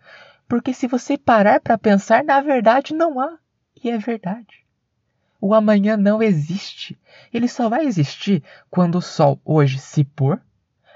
Porque 0.49 0.73
se 0.73 0.87
você 0.87 1.19
parar 1.19 1.61
para 1.61 1.79
pensar, 1.79 2.25
na 2.25 2.41
verdade 2.41 2.95
não 2.95 3.21
há. 3.21 3.37
E 3.83 3.91
é 3.91 3.99
verdade. 3.99 4.65
O 5.41 5.53
amanhã 5.55 5.97
não 5.97 6.23
existe. 6.23 6.99
Ele 7.33 7.49
só 7.49 7.69
vai 7.69 7.85
existir 7.85 8.43
quando 8.71 8.97
o 8.97 9.03
sol 9.03 9.41
hoje 9.45 9.79
se 9.79 10.05
pôr, 10.05 10.41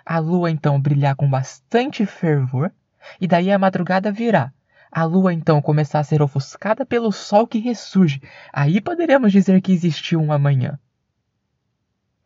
a 0.04 0.18
lua 0.18 0.50
então 0.50 0.80
brilhar 0.80 1.14
com 1.16 1.28
bastante 1.28 2.06
fervor, 2.06 2.72
e 3.20 3.26
daí 3.26 3.50
a 3.50 3.58
madrugada 3.58 4.10
virá 4.10 4.52
a 4.90 5.04
lua 5.04 5.32
então 5.32 5.60
começar 5.60 6.00
a 6.00 6.04
ser 6.04 6.22
ofuscada 6.22 6.84
pelo 6.84 7.12
sol 7.12 7.46
que 7.46 7.58
ressurge, 7.58 8.22
aí 8.52 8.80
poderemos 8.80 9.32
dizer 9.32 9.60
que 9.60 9.72
existiu 9.72 10.20
um 10.20 10.32
amanhã. 10.32 10.78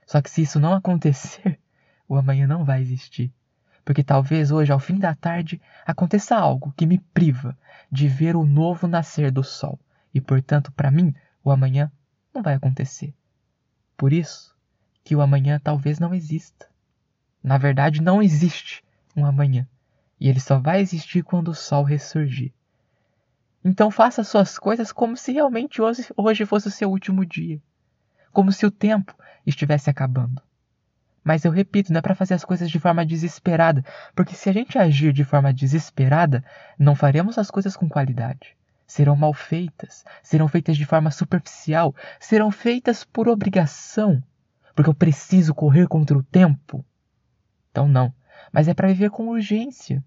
Só 0.06 0.20
que 0.20 0.30
se 0.30 0.42
isso 0.42 0.60
não 0.60 0.72
acontecer, 0.72 1.58
o 2.08 2.16
amanhã 2.16 2.46
não 2.46 2.64
vai 2.64 2.80
existir. 2.80 3.32
Porque 3.84 4.04
talvez 4.04 4.52
hoje, 4.52 4.70
ao 4.70 4.78
fim 4.78 4.98
da 4.98 5.14
tarde, 5.14 5.60
aconteça 5.84 6.36
algo 6.36 6.72
que 6.76 6.86
me 6.86 6.98
priva 6.98 7.58
de 7.90 8.06
ver 8.06 8.36
o 8.36 8.44
novo 8.44 8.86
nascer 8.86 9.30
do 9.32 9.42
sol. 9.42 9.78
E, 10.14 10.20
portanto, 10.20 10.70
para 10.72 10.90
mim, 10.90 11.14
o 11.42 11.50
amanhã 11.50 11.90
não 12.32 12.42
vai 12.42 12.54
acontecer. 12.54 13.12
Por 13.96 14.12
isso 14.12 14.54
que 15.02 15.16
o 15.16 15.20
amanhã 15.20 15.60
talvez 15.62 15.98
não 15.98 16.14
exista. 16.14 16.68
Na 17.42 17.58
verdade, 17.58 18.00
não 18.00 18.22
existe 18.22 18.84
um 19.16 19.26
amanhã 19.26 19.66
e 20.22 20.28
ele 20.28 20.38
só 20.38 20.56
vai 20.56 20.80
existir 20.80 21.24
quando 21.24 21.48
o 21.48 21.54
sol 21.54 21.82
ressurgir. 21.82 22.52
Então 23.64 23.90
faça 23.90 24.22
suas 24.22 24.56
coisas 24.56 24.92
como 24.92 25.16
se 25.16 25.32
realmente 25.32 25.82
hoje, 25.82 26.46
fosse 26.46 26.68
o 26.68 26.70
seu 26.70 26.88
último 26.88 27.26
dia, 27.26 27.60
como 28.30 28.52
se 28.52 28.64
o 28.64 28.70
tempo 28.70 29.16
estivesse 29.44 29.90
acabando. 29.90 30.40
Mas 31.24 31.44
eu 31.44 31.50
repito, 31.50 31.92
não 31.92 31.98
é 31.98 32.02
para 32.02 32.14
fazer 32.14 32.34
as 32.34 32.44
coisas 32.44 32.70
de 32.70 32.78
forma 32.78 33.04
desesperada, 33.04 33.84
porque 34.14 34.36
se 34.36 34.48
a 34.48 34.52
gente 34.52 34.78
agir 34.78 35.12
de 35.12 35.24
forma 35.24 35.52
desesperada, 35.52 36.44
não 36.78 36.94
faremos 36.94 37.36
as 37.36 37.50
coisas 37.50 37.76
com 37.76 37.88
qualidade. 37.88 38.56
Serão 38.86 39.16
mal 39.16 39.34
feitas, 39.34 40.04
serão 40.22 40.46
feitas 40.46 40.76
de 40.76 40.86
forma 40.86 41.10
superficial, 41.10 41.92
serão 42.20 42.52
feitas 42.52 43.02
por 43.02 43.26
obrigação, 43.26 44.22
porque 44.72 44.88
eu 44.88 44.94
preciso 44.94 45.52
correr 45.52 45.88
contra 45.88 46.16
o 46.16 46.22
tempo. 46.22 46.84
Então 47.72 47.88
não, 47.88 48.14
mas 48.52 48.68
é 48.68 48.74
para 48.74 48.86
viver 48.86 49.10
com 49.10 49.26
urgência. 49.26 50.00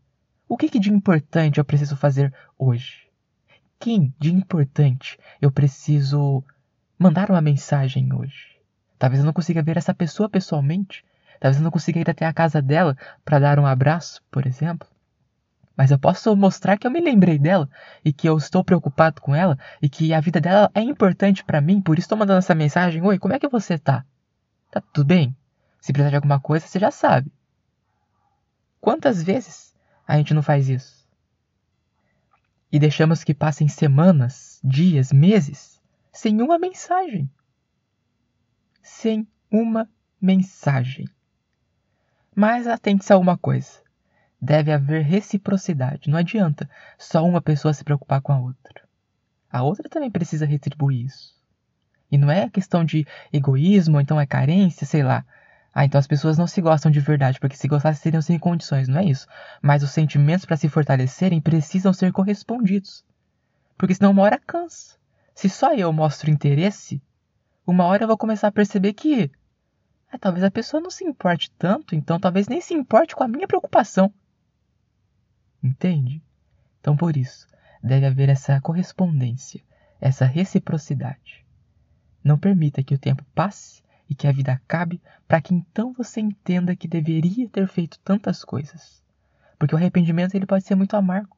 O 0.48 0.58
que, 0.58 0.70
que 0.70 0.80
de 0.80 0.92
importante 0.92 1.58
eu 1.58 1.66
preciso 1.66 1.96
fazer 1.96 2.34
hoje? 2.58 3.08
Quem 3.80 4.14
de 4.20 4.34
importante 4.34 5.20
eu 5.42 5.52
preciso 5.52 6.44
mandar 6.98 7.30
uma 7.30 7.42
mensagem 7.42 8.14
hoje? 8.14 8.56
Talvez 8.98 9.20
eu 9.20 9.26
não 9.26 9.34
consiga 9.34 9.62
ver 9.62 9.78
essa 9.78 9.94
pessoa 9.94 10.30
pessoalmente, 10.30 11.04
Talvez 11.40 11.58
eu 11.58 11.64
não 11.64 11.72
consiga 11.72 12.00
ir 12.00 12.10
até 12.10 12.26
a 12.26 12.34
casa 12.34 12.62
dela 12.62 12.98
para 13.24 13.40
dar 13.40 13.60
um 13.60 13.66
abraço, 13.66 14.22
por 14.32 14.46
exemplo. 14.46 14.88
Mas 15.76 15.92
eu 15.92 16.00
posso 16.00 16.34
mostrar 16.36 16.78
que 16.78 16.88
eu 16.88 16.92
me 16.92 17.02
lembrei 17.02 17.38
dela 17.38 17.70
e 18.04 18.14
que 18.14 18.28
eu 18.28 18.38
estou 18.38 18.64
preocupado 18.64 19.22
com 19.22 19.36
ela 19.36 19.58
e 19.82 19.90
que 19.90 20.14
a 20.14 20.22
vida 20.22 20.40
dela 20.40 20.72
é 20.74 20.82
importante 20.82 21.44
para 21.44 21.60
mim, 21.60 21.82
por 21.82 21.98
isso 21.98 22.06
estou 22.06 22.18
mandando 22.18 22.40
essa 22.40 22.56
mensagem. 22.56 23.02
Oi, 23.02 23.20
como 23.20 23.34
é 23.34 23.40
que 23.40 23.50
você 23.50 23.78
tá? 23.78 24.06
Tá 24.72 24.82
tudo 24.82 25.06
bem? 25.06 25.36
Se 25.82 25.92
precisar 25.92 26.12
de 26.12 26.16
alguma 26.16 26.40
coisa, 26.40 26.66
você 26.66 26.80
já 26.80 26.92
sabe. 26.92 27.32
Quantas 28.80 29.22
vezes 29.22 29.75
a 30.08 30.18
gente 30.18 30.34
não 30.34 30.42
faz 30.42 30.70
isso? 30.70 31.06
E 32.72 32.80
deixamos 32.80 33.24
que 33.24 33.34
passem 33.34 33.68
semanas, 33.68 34.60
dias, 34.64 35.12
meses 35.12 35.82
sem 36.12 36.42
uma 36.42 36.58
mensagem. 36.58 37.30
Sem 38.82 39.28
uma 39.52 39.90
mensagem. 40.22 41.08
Mas 42.36 42.68
atente-se 42.68 43.12
a 43.14 43.18
uma 43.18 43.38
coisa 43.38 43.86
deve 44.42 44.72
haver 44.72 45.04
reciprocidade. 45.04 46.10
Não 46.10 46.18
adianta 46.18 46.70
só 46.98 47.26
uma 47.26 47.42
pessoa 47.42 47.74
se 47.74 47.84
preocupar 47.84 48.22
com 48.22 48.32
a 48.32 48.40
outra. 48.40 48.84
A 49.52 49.64
outra 49.64 49.90
também 49.90 50.12
precisa 50.12 50.46
retribuir 50.46 51.06
isso. 51.06 51.34
E 52.12 52.18
não 52.18 52.30
é 52.30 52.50
questão 52.50 52.86
de 52.86 53.08
egoísmo, 53.34 53.96
ou 53.96 54.02
então 54.02 54.20
é 54.20 54.26
carência, 54.26 54.86
sei 54.86 55.04
lá. 55.04 55.26
Ah, 55.78 55.84
então 55.84 56.00
as 56.00 56.08
pessoas 56.08 56.38
não 56.38 56.48
se 56.48 56.62
gostam 56.62 56.90
de 56.90 57.02
verdade, 57.02 57.38
porque 57.38 57.58
se 57.58 57.68
gostassem 57.68 58.02
seriam 58.02 58.22
sem 58.22 58.40
condições, 58.40 58.88
não 58.88 59.02
é 59.02 59.04
isso. 59.04 59.28
Mas 59.62 59.84
os 59.84 59.92
sentimentos 59.92 60.46
para 60.46 60.56
se 60.56 60.70
fortalecerem 60.70 61.42
precisam 61.42 61.92
ser 61.92 62.14
correspondidos. 62.14 63.04
Porque 63.78 63.94
senão 63.94 64.12
uma 64.12 64.22
hora 64.22 64.40
cansa. 64.40 64.96
Se 65.34 65.50
só 65.50 65.74
eu 65.74 65.92
mostro 65.92 66.32
interesse, 66.32 67.02
uma 67.68 67.84
hora 67.84 68.06
eu 68.06 68.08
vou 68.08 68.18
começar 68.18 68.48
a 68.48 68.54
perceber 68.54 68.94
que 68.94 69.30
ah, 70.10 70.18
talvez 70.18 70.46
a 70.46 70.50
pessoa 70.50 70.80
não 70.80 70.90
se 70.90 71.04
importe 71.04 71.52
tanto, 71.60 71.94
então 71.94 72.18
talvez 72.18 72.48
nem 72.48 72.62
se 72.62 72.74
importe 72.74 73.14
com 73.14 73.26
a 73.26 73.28
minha 73.28 73.46
preocupação. 73.46 74.14
Entende? 75.62 76.24
Então, 76.80 76.96
por 76.96 77.18
isso, 77.18 77.48
deve 77.84 78.06
haver 78.06 78.30
essa 78.30 78.62
correspondência, 78.62 79.62
essa 80.00 80.24
reciprocidade. 80.24 81.46
Não 82.24 82.38
permita 82.38 82.82
que 82.82 82.96
o 82.96 83.00
tempo 83.00 83.26
passe 83.36 83.84
e 84.10 84.16
que 84.16 84.28
a 84.28 84.32
vida 84.32 84.54
acabe 84.54 85.02
para 85.28 85.42
que 85.42 85.54
então 85.54 85.94
você 85.94 86.22
entenda 86.22 86.76
que 86.76 86.88
deveria 86.88 87.50
ter 87.50 87.68
feito 87.68 88.00
tantas 88.00 88.44
coisas. 88.44 89.04
Porque 89.58 89.74
o 89.74 89.78
arrependimento 89.78 90.36
ele 90.36 90.46
pode 90.46 90.64
ser 90.66 90.76
muito 90.76 90.96
amargo, 90.96 91.36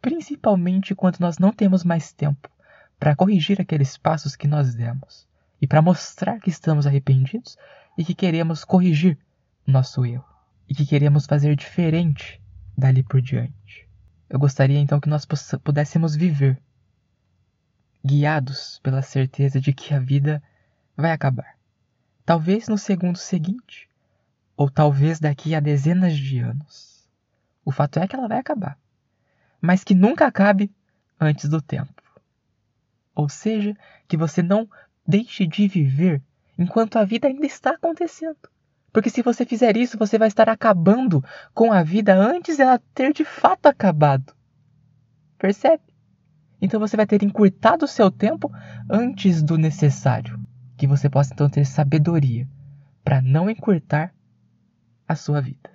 principalmente 0.00 0.94
quando 0.94 1.20
nós 1.20 1.38
não 1.38 1.52
temos 1.52 1.84
mais 1.84 2.12
tempo 2.12 2.50
para 2.98 3.14
corrigir 3.14 3.60
aqueles 3.60 3.96
passos 3.96 4.36
que 4.36 4.48
nós 4.48 4.74
demos 4.74 5.26
e 5.60 5.66
para 5.66 5.82
mostrar 5.82 6.40
que 6.40 6.50
estamos 6.50 6.86
arrependidos 6.86 7.56
e 7.96 8.04
que 8.04 8.14
queremos 8.14 8.64
corrigir 8.64 9.18
nosso 9.66 10.04
erro 10.04 10.24
e 10.68 10.74
que 10.74 10.86
queremos 10.86 11.26
fazer 11.26 11.54
diferente 11.54 12.40
dali 12.76 13.02
por 13.02 13.20
diante. 13.20 13.88
Eu 14.28 14.38
gostaria 14.38 14.78
então 14.78 15.00
que 15.00 15.08
nós 15.08 15.26
pudéssemos 15.62 16.14
viver 16.14 16.60
guiados 18.04 18.80
pela 18.82 19.02
certeza 19.02 19.60
de 19.60 19.72
que 19.72 19.92
a 19.92 19.98
vida 19.98 20.42
vai 20.96 21.12
acabar. 21.12 21.59
Talvez 22.30 22.68
no 22.68 22.78
segundo 22.78 23.18
seguinte, 23.18 23.88
ou 24.56 24.70
talvez 24.70 25.18
daqui 25.18 25.52
a 25.52 25.58
dezenas 25.58 26.16
de 26.16 26.38
anos. 26.38 27.04
O 27.64 27.72
fato 27.72 27.98
é 27.98 28.06
que 28.06 28.14
ela 28.14 28.28
vai 28.28 28.38
acabar, 28.38 28.78
mas 29.60 29.82
que 29.82 29.96
nunca 29.96 30.28
acabe 30.28 30.72
antes 31.20 31.48
do 31.48 31.60
tempo. 31.60 32.00
Ou 33.16 33.28
seja, 33.28 33.76
que 34.06 34.16
você 34.16 34.44
não 34.44 34.70
deixe 35.04 35.44
de 35.44 35.66
viver 35.66 36.22
enquanto 36.56 37.00
a 37.00 37.04
vida 37.04 37.26
ainda 37.26 37.46
está 37.46 37.70
acontecendo. 37.70 38.48
Porque 38.92 39.10
se 39.10 39.22
você 39.22 39.44
fizer 39.44 39.76
isso, 39.76 39.98
você 39.98 40.16
vai 40.16 40.28
estar 40.28 40.48
acabando 40.48 41.24
com 41.52 41.72
a 41.72 41.82
vida 41.82 42.14
antes 42.14 42.58
dela 42.58 42.80
ter 42.94 43.12
de 43.12 43.24
fato 43.24 43.66
acabado. 43.66 44.32
Percebe? 45.36 45.82
Então 46.62 46.78
você 46.78 46.96
vai 46.96 47.06
ter 47.06 47.24
encurtado 47.24 47.86
o 47.86 47.88
seu 47.88 48.08
tempo 48.08 48.48
antes 48.88 49.42
do 49.42 49.58
necessário. 49.58 50.38
Que 50.80 50.86
você 50.86 51.10
possa 51.10 51.34
então 51.34 51.46
ter 51.46 51.66
sabedoria 51.66 52.48
para 53.04 53.20
não 53.20 53.50
encurtar 53.50 54.14
a 55.06 55.14
sua 55.14 55.38
vida. 55.38 55.68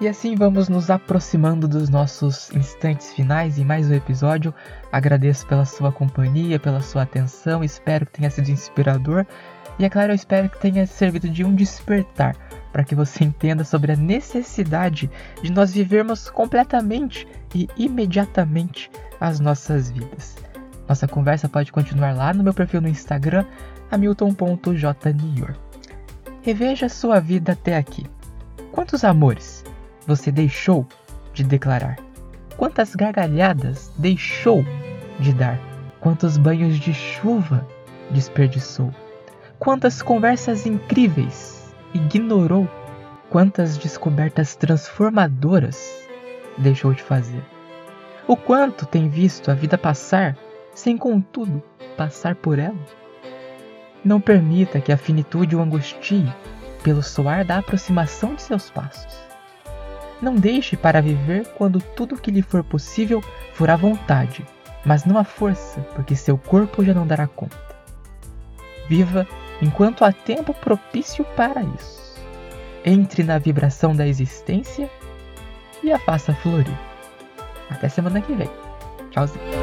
E 0.00 0.08
assim 0.08 0.34
vamos 0.34 0.70
nos 0.70 0.88
aproximando 0.88 1.68
dos 1.68 1.90
nossos 1.90 2.50
instantes 2.52 3.12
finais 3.12 3.58
em 3.58 3.64
mais 3.64 3.90
um 3.90 3.94
episódio. 3.94 4.54
Agradeço 4.90 5.46
pela 5.46 5.66
sua 5.66 5.92
companhia, 5.92 6.58
pela 6.58 6.80
sua 6.80 7.02
atenção, 7.02 7.62
espero 7.62 8.06
que 8.06 8.12
tenha 8.12 8.30
sido 8.30 8.48
inspirador 8.48 9.26
e, 9.82 9.84
é 9.84 9.90
claro, 9.90 10.12
eu 10.12 10.16
espero 10.16 10.48
que 10.48 10.60
tenha 10.60 10.86
servido 10.86 11.28
de 11.28 11.44
um 11.44 11.54
despertar 11.54 12.36
para 12.72 12.84
que 12.84 12.94
você 12.94 13.24
entenda 13.24 13.64
sobre 13.64 13.92
a 13.92 13.96
necessidade 13.96 15.10
de 15.42 15.52
nós 15.52 15.72
vivermos 15.72 16.30
completamente 16.30 17.26
e 17.54 17.68
imediatamente 17.76 18.90
as 19.20 19.40
nossas 19.40 19.90
vidas. 19.90 20.36
Nossa 20.88 21.06
conversa 21.06 21.48
pode 21.48 21.70
continuar 21.70 22.14
lá 22.14 22.32
no 22.32 22.42
meu 22.42 22.54
perfil 22.54 22.80
no 22.80 22.88
Instagram, 22.88 23.44
hamilton.jnior. 23.90 25.54
Reveja 26.42 26.88
sua 26.88 27.20
vida 27.20 27.52
até 27.52 27.76
aqui. 27.76 28.06
Quantos 28.72 29.04
amores? 29.04 29.64
você 30.06 30.30
deixou 30.30 30.86
de 31.32 31.44
declarar? 31.44 31.96
Quantas 32.56 32.94
gargalhadas 32.94 33.92
deixou 33.96 34.64
de 35.18 35.32
dar? 35.32 35.58
Quantos 36.00 36.36
banhos 36.36 36.78
de 36.78 36.92
chuva 36.92 37.66
desperdiçou? 38.10 38.92
Quantas 39.62 40.02
conversas 40.02 40.66
incríveis 40.66 41.72
ignorou? 41.94 42.68
Quantas 43.30 43.78
descobertas 43.78 44.56
transformadoras 44.56 46.04
deixou 46.58 46.92
de 46.92 47.00
fazer? 47.00 47.40
O 48.26 48.36
quanto 48.36 48.84
tem 48.84 49.08
visto 49.08 49.52
a 49.52 49.54
vida 49.54 49.78
passar 49.78 50.36
sem, 50.74 50.98
contudo, 50.98 51.62
passar 51.96 52.34
por 52.34 52.58
ela? 52.58 52.74
Não 54.04 54.20
permita 54.20 54.80
que 54.80 54.90
a 54.90 54.96
finitude 54.96 55.54
o 55.54 55.60
angustie 55.60 56.26
pelo 56.82 57.00
soar 57.00 57.44
da 57.44 57.58
aproximação 57.58 58.34
de 58.34 58.42
seus 58.42 58.68
passos. 58.68 59.16
Não 60.20 60.34
deixe 60.34 60.76
para 60.76 61.00
viver 61.00 61.46
quando 61.56 61.80
tudo 61.80 62.20
que 62.20 62.32
lhe 62.32 62.42
for 62.42 62.64
possível 62.64 63.22
for 63.54 63.70
à 63.70 63.76
vontade, 63.76 64.44
mas 64.84 65.04
não 65.04 65.16
à 65.16 65.22
força, 65.22 65.80
porque 65.94 66.16
seu 66.16 66.36
corpo 66.36 66.84
já 66.84 66.92
não 66.92 67.06
dará 67.06 67.28
conta. 67.28 67.56
Viva 68.88 69.24
enquanto 69.62 70.04
há 70.04 70.12
tempo 70.12 70.52
propício 70.52 71.24
para 71.36 71.62
isso. 71.62 72.02
Entre 72.84 73.22
na 73.22 73.38
vibração 73.38 73.94
da 73.94 74.06
existência 74.06 74.90
e 75.82 75.92
a 75.92 75.98
faça 76.00 76.34
florir. 76.34 76.76
Até 77.70 77.88
semana 77.88 78.20
que 78.20 78.34
vem. 78.34 78.50
Tchauzinho. 79.10 79.61